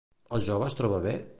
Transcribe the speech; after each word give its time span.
El 0.37 0.45
jove 0.47 0.69
es 0.71 0.79
troba 0.81 1.03
bé? 1.05 1.15